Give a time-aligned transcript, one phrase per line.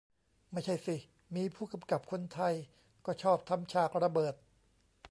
[0.51, 0.95] ไม่ใช่สิ
[1.35, 2.53] มีผู้กำกับคนไทย
[3.05, 4.35] ก็ชอบทำฉากระเบิด